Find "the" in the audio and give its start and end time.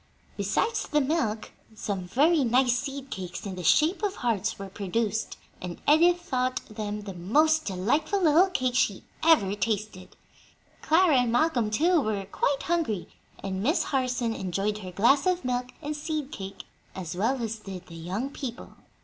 0.87-0.99, 3.53-3.63, 7.01-7.13, 17.85-17.93